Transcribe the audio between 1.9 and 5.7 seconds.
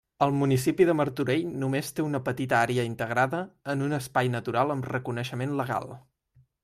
té una petita àrea integrada en un espai natural amb reconeixement